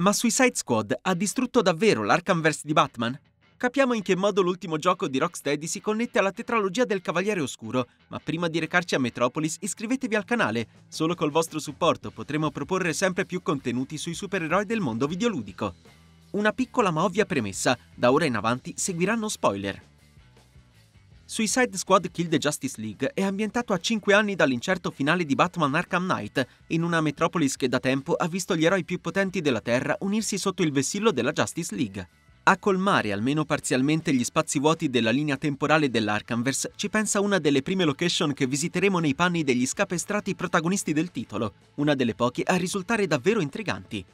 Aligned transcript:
Ma 0.00 0.14
Suicide 0.14 0.54
Squad 0.54 0.96
ha 1.02 1.12
distrutto 1.12 1.60
davvero 1.60 2.02
l'Arkhamverse 2.02 2.62
di 2.64 2.72
Batman? 2.72 3.20
Capiamo 3.58 3.92
in 3.92 4.00
che 4.00 4.16
modo 4.16 4.40
l'ultimo 4.40 4.78
gioco 4.78 5.06
di 5.08 5.18
Rocksteady 5.18 5.66
si 5.66 5.82
connette 5.82 6.18
alla 6.18 6.32
tetralogia 6.32 6.86
del 6.86 7.02
Cavaliere 7.02 7.42
Oscuro, 7.42 7.86
ma 8.08 8.18
prima 8.18 8.48
di 8.48 8.58
recarci 8.58 8.94
a 8.94 8.98
Metropolis 8.98 9.58
iscrivetevi 9.60 10.14
al 10.14 10.24
canale. 10.24 10.68
Solo 10.88 11.14
col 11.14 11.30
vostro 11.30 11.58
supporto 11.58 12.10
potremo 12.10 12.50
proporre 12.50 12.94
sempre 12.94 13.26
più 13.26 13.42
contenuti 13.42 13.98
sui 13.98 14.14
supereroi 14.14 14.64
del 14.64 14.80
mondo 14.80 15.06
videoludico. 15.06 15.74
Una 16.30 16.52
piccola 16.52 16.90
ma 16.90 17.04
ovvia 17.04 17.26
premessa, 17.26 17.76
da 17.94 18.10
ora 18.10 18.24
in 18.24 18.36
avanti 18.36 18.72
seguiranno 18.74 19.28
spoiler. 19.28 19.82
Suicide 21.32 21.76
Squad 21.76 22.10
Kill 22.10 22.26
the 22.26 22.38
Justice 22.38 22.80
League 22.80 23.12
è 23.14 23.22
ambientato 23.22 23.72
a 23.72 23.78
5 23.78 24.12
anni 24.14 24.34
dall'incerto 24.34 24.90
finale 24.90 25.24
di 25.24 25.36
Batman 25.36 25.76
Arkham 25.76 26.02
Knight, 26.02 26.44
in 26.70 26.82
una 26.82 27.00
metropolis 27.00 27.54
che 27.54 27.68
da 27.68 27.78
tempo 27.78 28.14
ha 28.14 28.26
visto 28.26 28.56
gli 28.56 28.64
eroi 28.64 28.82
più 28.82 29.00
potenti 29.00 29.40
della 29.40 29.60
Terra 29.60 29.96
unirsi 30.00 30.38
sotto 30.38 30.64
il 30.64 30.72
vessillo 30.72 31.12
della 31.12 31.30
Justice 31.30 31.72
League. 31.76 32.08
A 32.42 32.58
colmare 32.58 33.12
almeno 33.12 33.44
parzialmente 33.44 34.12
gli 34.12 34.24
spazi 34.24 34.58
vuoti 34.58 34.90
della 34.90 35.12
linea 35.12 35.36
temporale 35.36 35.88
dell'Arkhamverse 35.88 36.72
ci 36.74 36.88
pensa 36.88 37.20
una 37.20 37.38
delle 37.38 37.62
prime 37.62 37.84
location 37.84 38.32
che 38.32 38.48
visiteremo 38.48 38.98
nei 38.98 39.14
panni 39.14 39.44
degli 39.44 39.66
scapestrati 39.66 40.34
protagonisti 40.34 40.92
del 40.92 41.12
titolo, 41.12 41.52
una 41.76 41.94
delle 41.94 42.16
poche 42.16 42.42
a 42.42 42.56
risultare 42.56 43.06
davvero 43.06 43.40
intriganti. 43.40 44.04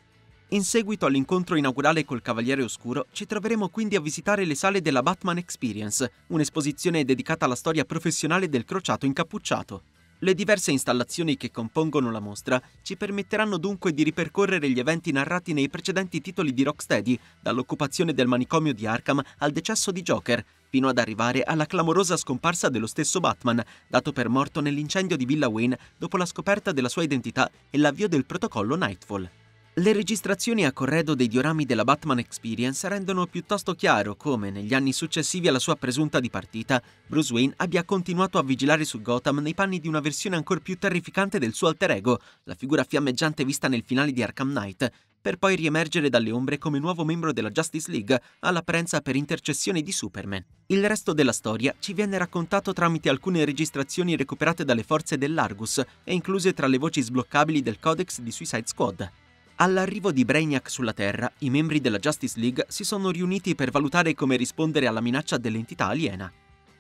In 0.51 0.63
seguito 0.63 1.07
all'incontro 1.07 1.57
inaugurale 1.57 2.05
col 2.05 2.23
Cavaliere 2.23 2.63
Oscuro, 2.63 3.07
ci 3.11 3.27
troveremo 3.27 3.69
quindi 3.69 3.97
a 3.97 4.01
visitare 4.01 4.45
le 4.45 4.55
sale 4.55 4.81
della 4.81 5.03
Batman 5.03 5.39
Experience, 5.39 6.09
un'esposizione 6.29 7.05
dedicata 7.05 7.47
alla 7.47 7.57
storia 7.57 7.85
professionale 7.85 8.49
del 8.49 8.65
crociato 8.65 9.07
incappucciato. 9.07 9.83
Le 10.21 10.35
diverse 10.35 10.71
installazioni 10.71 11.37
che 11.37 11.51
compongono 11.51 12.13
la 12.13 12.21
mostra 12.21 12.63
ci 12.83 12.97
permetteranno 12.97 13.59
dunque 13.59 13.93
di 13.93 14.05
ripercorrere 14.05 14.71
gli 14.71 14.79
eventi 14.79 15.11
narrati 15.11 15.53
nei 15.53 15.69
precedenti 15.69 16.21
titoli 16.21 16.55
di 16.55 16.63
Rocksteady, 16.63 17.19
dall'occupazione 17.43 18.15
del 18.15 18.29
manicomio 18.29 18.73
di 18.73 18.87
Arkham 18.87 19.21
al 19.39 19.51
decesso 19.51 19.91
di 19.91 20.03
Joker, 20.03 20.45
fino 20.69 20.87
ad 20.87 20.99
arrivare 20.99 21.43
alla 21.43 21.67
clamorosa 21.67 22.17
scomparsa 22.17 22.69
dello 22.69 22.87
stesso 22.87 23.19
Batman, 23.19 23.61
dato 23.89 24.13
per 24.13 24.29
morto 24.29 24.61
nell'incendio 24.61 25.17
di 25.17 25.25
Villa 25.25 25.49
Wayne 25.49 25.77
dopo 25.99 26.17
la 26.17 26.25
scoperta 26.25 26.71
della 26.71 26.89
sua 26.89 27.03
identità 27.03 27.51
e 27.69 27.79
l'avvio 27.79 28.07
del 28.07 28.25
protocollo 28.25 28.77
Nightfall. 28.77 29.29
Le 29.79 29.93
registrazioni 29.93 30.65
a 30.65 30.73
corredo 30.73 31.15
dei 31.15 31.29
diorami 31.29 31.67
della 31.67 31.85
Batman 31.85 32.19
Experience 32.19 32.89
rendono 32.89 33.27
piuttosto 33.27 33.75
chiaro 33.75 34.17
come, 34.17 34.51
negli 34.51 34.73
anni 34.73 34.95
successivi 34.95 35.49
alla 35.49 35.59
sua 35.59 35.77
presunta 35.77 36.19
dipartita, 36.19 36.83
Bruce 37.07 37.31
Wayne 37.35 37.53
abbia 37.59 37.85
continuato 37.85 38.39
a 38.39 38.43
vigilare 38.43 38.87
su 38.87 39.03
Gotham 39.03 39.41
nei 39.41 39.53
panni 39.53 39.79
di 39.79 39.87
una 39.87 40.01
versione 40.01 40.37
ancora 40.37 40.61
più 40.61 40.79
terrificante 40.79 41.39
del 41.39 41.53
suo 41.53 41.69
alter 41.69 41.91
ego, 41.91 42.19
la 42.45 42.55
figura 42.55 42.85
fiammeggiante 42.85 43.45
vista 43.45 43.69
nel 43.69 43.83
finale 43.85 44.13
di 44.13 44.23
Arkham 44.23 44.49
Knight, 44.49 44.91
per 45.21 45.37
poi 45.37 45.57
riemergere 45.57 46.09
dalle 46.09 46.31
ombre 46.31 46.57
come 46.57 46.79
nuovo 46.79 47.05
membro 47.05 47.35
della 47.35 47.51
Justice 47.51 47.91
League 47.91 48.19
all'apparenza 48.39 49.03
per 49.03 49.15
intercessione 49.15 49.83
di 49.83 49.93
Superman. 49.93 50.43
Il 50.69 50.89
resto 50.89 51.13
della 51.13 51.33
storia 51.33 51.75
ci 51.81 51.93
viene 51.93 52.17
raccontato 52.17 52.73
tramite 52.73 53.11
alcune 53.11 53.45
registrazioni 53.45 54.17
recuperate 54.17 54.65
dalle 54.65 54.85
forze 54.85 55.19
dell'Argus 55.19 55.85
e 56.03 56.15
incluse 56.15 56.55
tra 56.55 56.67
le 56.67 56.79
voci 56.79 57.03
sbloccabili 57.03 57.61
del 57.61 57.79
codex 57.79 58.21
di 58.21 58.31
Suicide 58.31 58.67
Squad. 58.67 59.11
All'arrivo 59.59 60.13
di 60.13 60.27
Brainiac 60.27 60.69
sulla 60.69 60.93
Terra, 60.93 61.33
i 61.39 61.49
membri 61.49 61.81
della 61.81 61.99
Justice 61.99 62.39
League 62.39 62.67
si 62.69 62.85
sono 62.85 63.11
riuniti 63.11 63.55
per 63.55 63.71
valutare 63.71 64.13
come 64.13 64.37
rispondere 64.37 64.87
alla 64.87 65.01
minaccia 65.01 65.39
dell'entità 65.39 65.87
aliena. 65.87 66.31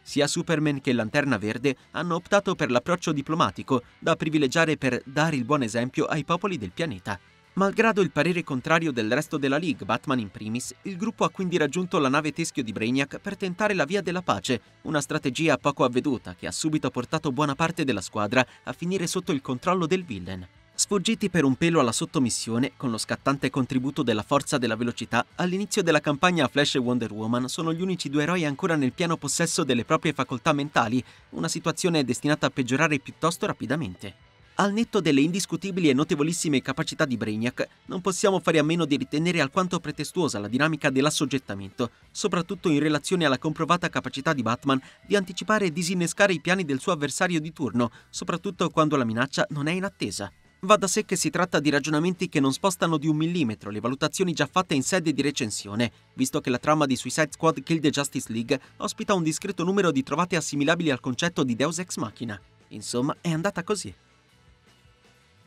Sia 0.02 0.26
Superman 0.26 0.82
che 0.82 0.92
Lanterna 0.92 1.38
Verde 1.38 1.74
hanno 1.92 2.16
optato 2.16 2.54
per 2.54 2.70
l'approccio 2.70 3.12
diplomatico, 3.12 3.82
da 3.98 4.14
privilegiare 4.14 4.76
per 4.76 5.00
dare 5.06 5.36
il 5.36 5.46
buon 5.46 5.62
esempio 5.62 6.04
ai 6.04 6.22
popoli 6.22 6.58
del 6.58 6.72
pianeta. 6.72 7.18
Malgrado 7.54 8.02
il 8.02 8.10
parere 8.10 8.44
contrario 8.44 8.92
del 8.92 9.10
resto 9.10 9.38
della 9.38 9.56
League, 9.56 9.86
Batman 9.86 10.18
in 10.18 10.30
primis, 10.30 10.74
il 10.82 10.98
gruppo 10.98 11.24
ha 11.24 11.30
quindi 11.30 11.56
raggiunto 11.56 11.98
la 11.98 12.10
nave 12.10 12.32
teschio 12.32 12.62
di 12.62 12.72
Brainiac 12.72 13.20
per 13.20 13.38
tentare 13.38 13.72
la 13.72 13.86
via 13.86 14.02
della 14.02 14.20
pace, 14.20 14.60
una 14.82 15.00
strategia 15.00 15.56
poco 15.56 15.82
avveduta 15.84 16.34
che 16.34 16.46
ha 16.46 16.52
subito 16.52 16.90
portato 16.90 17.32
buona 17.32 17.54
parte 17.54 17.84
della 17.84 18.02
squadra 18.02 18.46
a 18.64 18.72
finire 18.74 19.06
sotto 19.06 19.32
il 19.32 19.40
controllo 19.40 19.86
del 19.86 20.04
villain. 20.04 20.46
Sfuggiti 20.78 21.30
per 21.30 21.44
un 21.44 21.54
pelo 21.54 21.80
alla 21.80 21.90
sottomissione, 21.90 22.72
con 22.76 22.90
lo 22.90 22.98
scattante 22.98 23.48
contributo 23.48 24.02
della 24.02 24.22
forza 24.22 24.58
della 24.58 24.76
velocità, 24.76 25.24
all'inizio 25.36 25.82
della 25.82 26.00
campagna 26.00 26.48
Flash 26.48 26.74
e 26.74 26.78
Wonder 26.80 27.10
Woman 27.12 27.48
sono 27.48 27.72
gli 27.72 27.80
unici 27.80 28.10
due 28.10 28.24
eroi 28.24 28.44
ancora 28.44 28.76
nel 28.76 28.92
pieno 28.92 29.16
possesso 29.16 29.64
delle 29.64 29.86
proprie 29.86 30.12
facoltà 30.12 30.52
mentali, 30.52 31.02
una 31.30 31.48
situazione 31.48 32.04
destinata 32.04 32.44
a 32.44 32.50
peggiorare 32.50 32.98
piuttosto 32.98 33.46
rapidamente. 33.46 34.14
Al 34.56 34.74
netto 34.74 35.00
delle 35.00 35.22
indiscutibili 35.22 35.88
e 35.88 35.94
notevolissime 35.94 36.60
capacità 36.60 37.06
di 37.06 37.16
Brainiac, 37.16 37.66
non 37.86 38.02
possiamo 38.02 38.38
fare 38.40 38.58
a 38.58 38.62
meno 38.62 38.84
di 38.84 38.98
ritenere 38.98 39.40
alquanto 39.40 39.80
pretestuosa 39.80 40.38
la 40.38 40.48
dinamica 40.48 40.90
dell'assoggettamento, 40.90 41.90
soprattutto 42.10 42.68
in 42.68 42.80
relazione 42.80 43.24
alla 43.24 43.38
comprovata 43.38 43.88
capacità 43.88 44.34
di 44.34 44.42
Batman 44.42 44.80
di 45.06 45.16
anticipare 45.16 45.64
e 45.64 45.72
disinnescare 45.72 46.34
i 46.34 46.40
piani 46.40 46.66
del 46.66 46.80
suo 46.80 46.92
avversario 46.92 47.40
di 47.40 47.54
turno, 47.54 47.90
soprattutto 48.10 48.68
quando 48.68 48.96
la 48.96 49.04
minaccia 49.04 49.46
non 49.50 49.68
è 49.68 49.72
in 49.72 49.84
attesa. 49.84 50.30
Va 50.66 50.74
da 50.76 50.88
sé 50.88 51.04
che 51.04 51.14
si 51.14 51.30
tratta 51.30 51.60
di 51.60 51.70
ragionamenti 51.70 52.28
che 52.28 52.40
non 52.40 52.52
spostano 52.52 52.96
di 52.96 53.06
un 53.06 53.14
millimetro 53.14 53.70
le 53.70 53.78
valutazioni 53.78 54.32
già 54.32 54.48
fatte 54.50 54.74
in 54.74 54.82
sede 54.82 55.12
di 55.12 55.22
recensione, 55.22 55.92
visto 56.14 56.40
che 56.40 56.50
la 56.50 56.58
trama 56.58 56.86
di 56.86 56.96
Suicide 56.96 57.28
Squad 57.30 57.62
Kill 57.62 57.78
the 57.78 57.90
Justice 57.90 58.32
League 58.32 58.60
ospita 58.78 59.14
un 59.14 59.22
discreto 59.22 59.62
numero 59.62 59.92
di 59.92 60.02
trovate 60.02 60.34
assimilabili 60.34 60.90
al 60.90 60.98
concetto 60.98 61.44
di 61.44 61.54
Deus 61.54 61.78
Ex 61.78 61.98
Machina. 61.98 62.40
Insomma, 62.70 63.16
è 63.20 63.30
andata 63.30 63.62
così. 63.62 63.94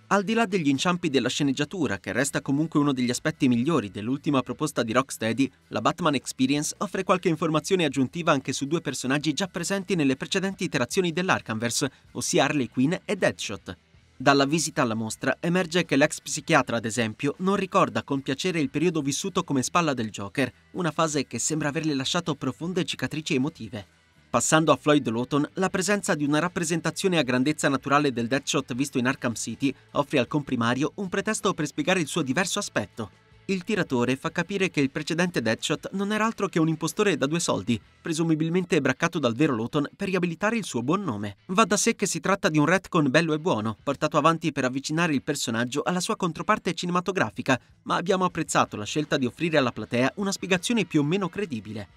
Al 0.08 0.24
di 0.24 0.34
là 0.34 0.46
degli 0.46 0.70
inciampi 0.70 1.10
della 1.10 1.28
sceneggiatura, 1.28 2.00
che 2.00 2.14
resta 2.14 2.42
comunque 2.42 2.80
uno 2.80 2.94
degli 2.94 3.10
aspetti 3.10 3.50
migliori 3.50 3.92
dell'ultima 3.92 4.42
proposta 4.42 4.84
di 4.84 4.94
Rocksteady, 4.94 5.52
la 5.68 5.82
Batman 5.82 6.16
Experience 6.16 6.74
offre 6.78 7.04
qualche 7.04 7.28
informazione 7.28 7.84
aggiuntiva 7.84 8.32
anche 8.32 8.54
su 8.54 8.68
due 8.68 8.80
personaggi 8.80 9.34
già 9.34 9.48
presenti 9.48 9.96
nelle 9.96 10.16
precedenti 10.16 10.64
iterazioni 10.64 11.12
dell'Arkhamverse, 11.12 11.92
ossia 12.14 12.46
Harley 12.46 12.70
Quinn 12.70 12.94
e 13.04 13.16
Deadshot. 13.18 13.78
Dalla 14.22 14.44
visita 14.44 14.82
alla 14.82 14.96
mostra 14.96 15.38
emerge 15.40 15.86
che 15.86 15.96
l'ex 15.96 16.20
psichiatra, 16.20 16.76
ad 16.76 16.84
esempio, 16.84 17.36
non 17.38 17.56
ricorda 17.56 18.04
con 18.04 18.20
piacere 18.20 18.60
il 18.60 18.70
periodo 18.70 19.02
vissuto 19.02 19.46
come 19.46 19.64
spalla 19.64 19.94
del 19.94 20.10
Joker, 20.10 20.52
una 20.72 20.92
fase 20.92 21.26
che 21.26 21.40
sembra 21.40 21.70
averle 21.70 21.94
lasciato 21.94 22.36
profonde 22.36 22.84
cicatrici 22.84 23.36
emotive. 23.36 23.86
Passando 24.30 24.74
a 24.74 24.76
Floyd 24.76 25.08
Lawton, 25.08 25.50
la 25.54 25.70
presenza 25.70 26.16
di 26.16 26.26
una 26.26 26.40
rappresentazione 26.40 27.18
a 27.18 27.24
grandezza 27.24 27.70
naturale 27.70 28.12
del 28.12 28.28
Deadshot 28.28 28.76
visto 28.76 28.98
in 28.98 29.08
Arkham 29.08 29.36
City 29.36 29.74
offre 29.92 30.20
al 30.20 30.28
comprimario 30.28 30.92
un 30.96 31.08
pretesto 31.08 31.54
per 31.54 31.66
spiegare 31.66 32.02
il 32.02 32.08
suo 32.08 32.22
diverso 32.22 32.60
aspetto. 32.60 33.29
Il 33.50 33.64
tiratore 33.64 34.16
fa 34.16 34.30
capire 34.30 34.70
che 34.70 34.80
il 34.80 34.92
precedente 34.92 35.42
Deadshot 35.42 35.90
non 35.94 36.12
era 36.12 36.24
altro 36.24 36.48
che 36.48 36.60
un 36.60 36.68
impostore 36.68 37.18
da 37.18 37.26
due 37.26 37.40
soldi, 37.40 37.82
presumibilmente 38.00 38.80
braccato 38.80 39.18
dal 39.18 39.34
vero 39.34 39.56
Lawton 39.56 39.90
per 39.96 40.08
riabilitare 40.08 40.56
il 40.56 40.64
suo 40.64 40.84
buon 40.84 41.04
nome. 41.04 41.38
Va 41.48 41.66
da 41.66 41.76
sé 41.76 41.96
che 41.96 42.06
si 42.06 42.20
tratta 42.20 42.48
di 42.50 42.60
un 42.60 42.68
retcon 42.68 43.10
bello 43.10 43.34
e 43.34 43.40
buono, 43.40 43.76
portato 43.82 44.20
avanti 44.20 44.52
per 44.52 44.66
avvicinare 44.66 45.16
il 45.16 45.24
personaggio 45.24 45.82
alla 45.82 46.00
sua 46.00 46.16
controparte 46.16 46.76
cinematografica, 46.76 47.60
ma 47.86 47.96
abbiamo 47.96 48.24
apprezzato 48.24 48.78
la 48.78 48.86
scelta 48.86 49.18
di 49.18 49.26
offrire 49.26 49.58
alla 49.58 49.72
platea 49.72 50.12
una 50.18 50.32
spiegazione 50.32 50.86
più 50.86 51.00
o 51.00 51.04
meno 51.04 51.28
credibile. 51.28 51.88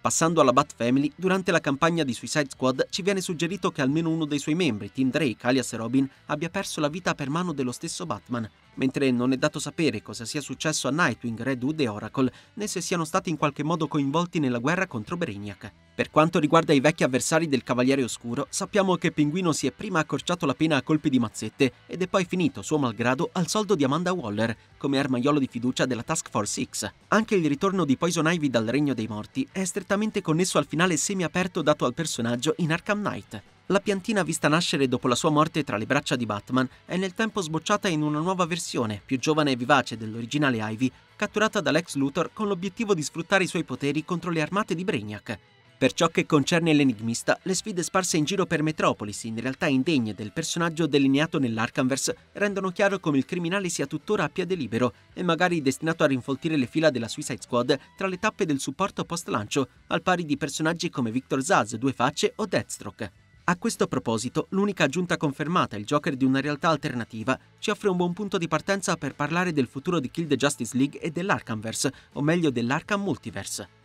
Passando 0.00 0.40
alla 0.40 0.52
Bat 0.52 0.74
Family, 0.76 1.12
durante 1.14 1.50
la 1.50 1.60
campagna 1.60 2.04
di 2.04 2.14
Suicide 2.14 2.48
Squad 2.48 2.86
ci 2.88 3.02
viene 3.02 3.20
suggerito 3.20 3.70
che 3.70 3.82
almeno 3.82 4.08
uno 4.10 4.24
dei 4.24 4.38
suoi 4.38 4.54
membri, 4.54 4.90
Tim 4.90 5.10
Drake, 5.10 5.44
alias 5.46 5.74
Robin, 5.74 6.08
abbia 6.26 6.48
perso 6.48 6.80
la 6.80 6.88
vita 6.88 7.14
per 7.14 7.28
mano 7.28 7.52
dello 7.52 7.72
stesso 7.72 8.06
Batman, 8.06 8.48
mentre 8.80 9.10
non 9.10 9.32
è 9.32 9.36
dato 9.36 9.58
sapere 9.58 10.00
cosa 10.00 10.24
sia 10.24 10.40
successo 10.40 10.88
a 10.88 10.90
Nightwing, 10.90 11.42
Red 11.42 11.62
Hood 11.62 11.80
e 11.80 11.88
Oracle, 11.88 12.32
né 12.54 12.66
se 12.66 12.80
siano 12.80 13.04
stati 13.04 13.28
in 13.28 13.36
qualche 13.36 13.62
modo 13.62 13.86
coinvolti 13.86 14.38
nella 14.38 14.58
guerra 14.58 14.86
contro 14.86 15.18
Brainiac. 15.18 15.70
Per 15.94 16.10
quanto 16.10 16.38
riguarda 16.38 16.72
i 16.72 16.80
vecchi 16.80 17.04
avversari 17.04 17.46
del 17.46 17.62
Cavaliere 17.62 18.02
Oscuro, 18.02 18.46
sappiamo 18.48 18.96
che 18.96 19.12
Pinguino 19.12 19.52
si 19.52 19.66
è 19.66 19.70
prima 19.70 19.98
accorciato 19.98 20.46
la 20.46 20.54
pena 20.54 20.76
a 20.76 20.82
colpi 20.82 21.10
di 21.10 21.18
mazzette 21.18 21.72
ed 21.86 22.00
è 22.00 22.06
poi 22.06 22.24
finito, 22.24 22.62
suo 22.62 22.78
malgrado, 22.78 23.28
al 23.32 23.48
soldo 23.48 23.74
di 23.74 23.84
Amanda 23.84 24.12
Waller, 24.12 24.56
come 24.78 24.98
armaiolo 24.98 25.38
di 25.38 25.46
fiducia 25.46 25.84
della 25.84 26.02
Task 26.02 26.30
Force 26.30 26.64
X. 26.64 26.90
Anche 27.08 27.34
il 27.34 27.46
ritorno 27.46 27.84
di 27.84 27.98
Poison 27.98 28.32
Ivy 28.32 28.48
dal 28.48 28.64
Regno 28.64 28.94
dei 28.94 29.08
Morti 29.08 29.46
è 29.52 29.62
strettamente 29.62 30.22
connesso 30.22 30.56
al 30.56 30.66
finale 30.66 30.96
semi-aperto 30.96 31.60
dato 31.60 31.84
al 31.84 31.92
personaggio 31.92 32.54
in 32.58 32.72
Arkham 32.72 33.00
Knight. 33.00 33.42
La 33.70 33.78
piantina 33.78 34.24
vista 34.24 34.48
nascere 34.48 34.88
dopo 34.88 35.06
la 35.06 35.14
sua 35.14 35.30
morte 35.30 35.62
tra 35.62 35.76
le 35.76 35.86
braccia 35.86 36.16
di 36.16 36.26
Batman 36.26 36.68
è 36.84 36.96
nel 36.96 37.14
tempo 37.14 37.40
sbocciata 37.40 37.86
in 37.86 38.02
una 38.02 38.18
nuova 38.18 38.44
versione, 38.44 39.00
più 39.04 39.16
giovane 39.16 39.52
e 39.52 39.56
vivace 39.56 39.96
dell'originale 39.96 40.58
Ivy, 40.60 40.90
catturata 41.14 41.60
dall'ex 41.60 41.94
Luthor 41.94 42.30
con 42.32 42.48
l'obiettivo 42.48 42.94
di 42.94 43.02
sfruttare 43.02 43.44
i 43.44 43.46
suoi 43.46 43.62
poteri 43.62 44.04
contro 44.04 44.32
le 44.32 44.40
armate 44.42 44.74
di 44.74 44.82
Brainiac. 44.82 45.38
Per 45.78 45.92
ciò 45.92 46.08
che 46.08 46.26
concerne 46.26 46.72
l'enigmista, 46.72 47.38
le 47.44 47.54
sfide 47.54 47.84
sparse 47.84 48.16
in 48.16 48.24
giro 48.24 48.44
per 48.44 48.64
Metropolis, 48.64 49.22
in 49.22 49.40
realtà 49.40 49.66
indegne 49.66 50.14
del 50.14 50.32
personaggio 50.32 50.88
delineato 50.88 51.38
nell'Arkhamverse, 51.38 52.16
rendono 52.32 52.72
chiaro 52.72 52.98
come 52.98 53.18
il 53.18 53.24
criminale 53.24 53.68
sia 53.68 53.86
tuttora 53.86 54.24
a 54.24 54.28
piede 54.28 54.56
libero 54.56 54.94
e 55.14 55.22
magari 55.22 55.62
destinato 55.62 56.02
a 56.02 56.08
rinfoltire 56.08 56.56
le 56.56 56.66
fila 56.66 56.90
della 56.90 57.06
Suicide 57.06 57.40
Squad 57.40 57.78
tra 57.96 58.08
le 58.08 58.18
tappe 58.18 58.46
del 58.46 58.58
supporto 58.58 59.04
post-lancio, 59.04 59.68
al 59.86 60.02
pari 60.02 60.24
di 60.24 60.36
personaggi 60.36 60.90
come 60.90 61.12
Victor 61.12 61.40
Zaz, 61.40 61.76
Due 61.76 61.92
Facce 61.92 62.32
o 62.34 62.46
Deathstroke. 62.46 63.28
A 63.44 63.56
questo 63.56 63.86
proposito, 63.88 64.46
l'unica 64.50 64.84
aggiunta 64.84 65.16
confermata, 65.16 65.76
il 65.76 65.84
Joker 65.84 66.14
di 66.14 66.24
una 66.24 66.40
realtà 66.40 66.68
alternativa, 66.68 67.38
ci 67.58 67.70
offre 67.70 67.88
un 67.88 67.96
buon 67.96 68.12
punto 68.12 68.38
di 68.38 68.46
partenza 68.46 68.96
per 68.96 69.14
parlare 69.14 69.52
del 69.52 69.66
futuro 69.66 69.98
di 69.98 70.10
Kill 70.10 70.28
the 70.28 70.36
Justice 70.36 70.76
League 70.76 71.00
e 71.00 71.10
dell'Arkhamverse, 71.10 71.92
o 72.12 72.22
meglio 72.22 72.50
dell'Arkham 72.50 73.02
Multiverse. 73.02 73.78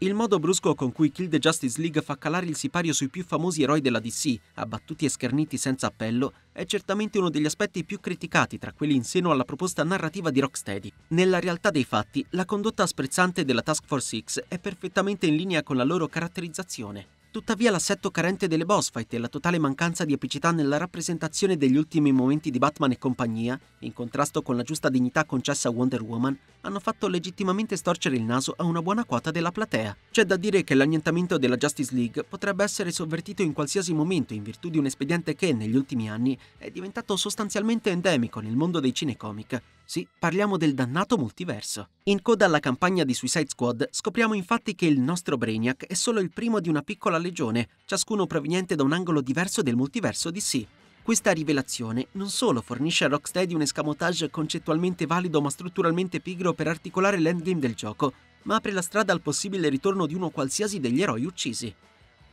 Il 0.00 0.14
modo 0.14 0.38
brusco 0.38 0.76
con 0.76 0.92
cui 0.92 1.10
Kill 1.10 1.28
the 1.28 1.40
Justice 1.40 1.80
League 1.80 2.02
fa 2.02 2.16
calare 2.16 2.46
il 2.46 2.54
sipario 2.54 2.92
sui 2.92 3.08
più 3.08 3.24
famosi 3.24 3.62
eroi 3.62 3.80
della 3.80 3.98
DC, 3.98 4.38
abbattuti 4.54 5.04
e 5.04 5.08
scherniti 5.08 5.56
senza 5.56 5.88
appello, 5.88 6.32
è 6.52 6.64
certamente 6.66 7.18
uno 7.18 7.30
degli 7.30 7.46
aspetti 7.46 7.84
più 7.84 7.98
criticati 7.98 8.58
tra 8.58 8.72
quelli 8.72 8.94
in 8.94 9.02
seno 9.02 9.32
alla 9.32 9.44
proposta 9.44 9.82
narrativa 9.82 10.30
di 10.30 10.38
Rocksteady. 10.38 10.92
Nella 11.08 11.40
realtà 11.40 11.70
dei 11.70 11.84
fatti, 11.84 12.24
la 12.30 12.44
condotta 12.44 12.86
sprezzante 12.86 13.44
della 13.44 13.62
Task 13.62 13.84
Force 13.86 14.20
X 14.22 14.44
è 14.46 14.60
perfettamente 14.60 15.26
in 15.26 15.34
linea 15.34 15.64
con 15.64 15.76
la 15.76 15.84
loro 15.84 16.06
caratterizzazione. 16.06 17.17
Tuttavia 17.30 17.70
l'assetto 17.70 18.10
carente 18.10 18.48
delle 18.48 18.64
boss 18.64 18.90
fight 18.90 19.12
e 19.12 19.18
la 19.18 19.28
totale 19.28 19.58
mancanza 19.58 20.06
di 20.06 20.14
epicità 20.14 20.50
nella 20.50 20.78
rappresentazione 20.78 21.58
degli 21.58 21.76
ultimi 21.76 22.10
momenti 22.10 22.50
di 22.50 22.58
Batman 22.58 22.92
e 22.92 22.98
compagnia, 22.98 23.60
in 23.80 23.92
contrasto 23.92 24.40
con 24.40 24.56
la 24.56 24.62
giusta 24.62 24.88
dignità 24.88 25.26
concessa 25.26 25.68
a 25.68 25.72
Wonder 25.72 26.00
Woman, 26.00 26.36
hanno 26.62 26.80
fatto 26.80 27.06
legittimamente 27.06 27.76
storcere 27.76 28.16
il 28.16 28.22
naso 28.22 28.54
a 28.56 28.64
una 28.64 28.80
buona 28.80 29.04
quota 29.04 29.30
della 29.30 29.52
platea. 29.52 29.94
C'è 30.10 30.24
da 30.24 30.36
dire 30.36 30.64
che 30.64 30.74
l'annientamento 30.74 31.36
della 31.36 31.58
Justice 31.58 31.94
League 31.94 32.24
potrebbe 32.24 32.64
essere 32.64 32.90
sovvertito 32.90 33.42
in 33.42 33.52
qualsiasi 33.52 33.92
momento 33.92 34.32
in 34.32 34.42
virtù 34.42 34.70
di 34.70 34.78
un 34.78 34.86
espediente 34.86 35.34
che, 35.34 35.52
negli 35.52 35.76
ultimi 35.76 36.08
anni, 36.08 36.36
è 36.56 36.70
diventato 36.70 37.14
sostanzialmente 37.16 37.90
endemico 37.90 38.40
nel 38.40 38.56
mondo 38.56 38.80
dei 38.80 38.94
cinecomic, 38.94 39.62
sì, 39.90 40.06
parliamo 40.18 40.58
del 40.58 40.74
dannato 40.74 41.16
multiverso. 41.16 41.88
In 42.04 42.20
coda 42.20 42.44
alla 42.44 42.60
campagna 42.60 43.04
di 43.04 43.14
Suicide 43.14 43.48
Squad 43.48 43.88
scopriamo 43.90 44.34
infatti 44.34 44.74
che 44.74 44.84
il 44.84 45.00
nostro 45.00 45.38
Brainiac 45.38 45.86
è 45.86 45.94
solo 45.94 46.20
il 46.20 46.30
primo 46.30 46.60
di 46.60 46.68
una 46.68 46.82
piccola 46.82 47.16
legione, 47.16 47.70
ciascuno 47.86 48.26
proveniente 48.26 48.74
da 48.74 48.82
un 48.82 48.92
angolo 48.92 49.22
diverso 49.22 49.62
del 49.62 49.76
multiverso 49.76 50.30
DC. 50.30 50.66
Questa 51.02 51.32
rivelazione 51.32 52.08
non 52.12 52.28
solo 52.28 52.60
fornisce 52.60 53.06
a 53.06 53.08
Rocksteady 53.08 53.54
un 53.54 53.62
escamotage 53.62 54.28
concettualmente 54.28 55.06
valido 55.06 55.40
ma 55.40 55.48
strutturalmente 55.48 56.20
pigro 56.20 56.52
per 56.52 56.68
articolare 56.68 57.18
l'endgame 57.18 57.60
del 57.60 57.74
gioco, 57.74 58.12
ma 58.42 58.56
apre 58.56 58.72
la 58.72 58.82
strada 58.82 59.14
al 59.14 59.22
possibile 59.22 59.70
ritorno 59.70 60.04
di 60.04 60.14
uno 60.14 60.28
qualsiasi 60.28 60.80
degli 60.80 61.00
eroi 61.00 61.24
uccisi. 61.24 61.74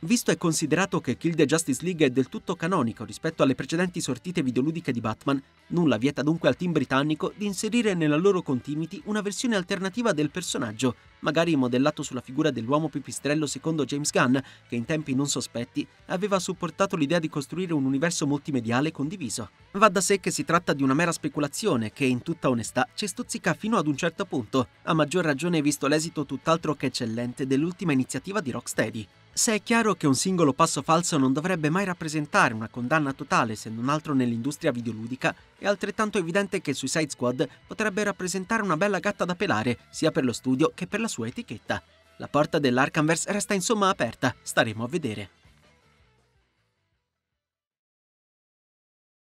Visto 0.06 0.30
e 0.30 0.36
considerato 0.36 1.00
che 1.00 1.16
Kill 1.16 1.34
the 1.34 1.46
Justice 1.46 1.82
League 1.82 2.06
è 2.06 2.10
del 2.10 2.28
tutto 2.28 2.54
canonico 2.54 3.04
rispetto 3.04 3.42
alle 3.42 3.56
precedenti 3.56 4.00
sortite 4.00 4.40
videoludiche 4.40 4.92
di 4.92 5.00
Batman, 5.00 5.42
nulla 5.70 5.96
vieta 5.96 6.22
dunque 6.22 6.48
al 6.48 6.54
team 6.54 6.70
britannico 6.70 7.32
di 7.34 7.44
inserire 7.44 7.92
nella 7.94 8.14
loro 8.14 8.40
continuity 8.40 9.02
una 9.06 9.20
versione 9.20 9.56
alternativa 9.56 10.12
del 10.12 10.30
personaggio, 10.30 10.94
magari 11.20 11.56
modellato 11.56 12.04
sulla 12.04 12.20
figura 12.20 12.52
dell'uomo 12.52 12.88
pipistrello 12.88 13.46
secondo 13.46 13.84
James 13.84 14.12
Gunn, 14.12 14.36
che 14.68 14.76
in 14.76 14.84
tempi 14.84 15.12
non 15.12 15.26
sospetti 15.26 15.84
aveva 16.06 16.38
supportato 16.38 16.94
l'idea 16.94 17.18
di 17.18 17.28
costruire 17.28 17.72
un 17.72 17.84
universo 17.84 18.28
multimediale 18.28 18.92
condiviso. 18.92 19.50
Va 19.72 19.88
da 19.88 20.00
sé 20.00 20.20
che 20.20 20.30
si 20.30 20.44
tratta 20.44 20.72
di 20.72 20.84
una 20.84 20.94
mera 20.94 21.10
speculazione 21.10 21.90
che, 21.90 22.04
in 22.04 22.22
tutta 22.22 22.48
onestà, 22.48 22.86
ci 22.94 23.08
stuzzica 23.08 23.54
fino 23.54 23.76
ad 23.76 23.88
un 23.88 23.96
certo 23.96 24.24
punto, 24.24 24.68
a 24.84 24.94
maggior 24.94 25.24
ragione 25.24 25.60
visto 25.60 25.88
l'esito 25.88 26.24
tutt'altro 26.24 26.76
che 26.76 26.86
eccellente 26.86 27.44
dell'ultima 27.44 27.90
iniziativa 27.90 28.40
di 28.40 28.52
Rocksteady. 28.52 29.08
Se 29.36 29.52
è 29.52 29.62
chiaro 29.62 29.94
che 29.96 30.06
un 30.06 30.14
singolo 30.14 30.54
passo 30.54 30.80
falso 30.80 31.18
non 31.18 31.34
dovrebbe 31.34 31.68
mai 31.68 31.84
rappresentare 31.84 32.54
una 32.54 32.70
condanna 32.70 33.12
totale 33.12 33.54
se 33.54 33.68
non 33.68 33.90
altro 33.90 34.14
nell'industria 34.14 34.72
videoludica, 34.72 35.34
è 35.58 35.66
altrettanto 35.66 36.16
evidente 36.16 36.62
che 36.62 36.72
Suicide 36.72 37.10
Squad 37.10 37.46
potrebbe 37.66 38.02
rappresentare 38.02 38.62
una 38.62 38.78
bella 38.78 38.98
gatta 38.98 39.26
da 39.26 39.34
pelare, 39.34 39.80
sia 39.90 40.10
per 40.10 40.24
lo 40.24 40.32
studio 40.32 40.72
che 40.74 40.86
per 40.86 41.00
la 41.00 41.06
sua 41.06 41.26
etichetta. 41.26 41.82
La 42.16 42.28
porta 42.28 42.58
dell'Arkhamverse 42.58 43.30
resta 43.30 43.52
insomma 43.52 43.90
aperta, 43.90 44.34
staremo 44.40 44.84
a 44.84 44.88
vedere. 44.88 45.28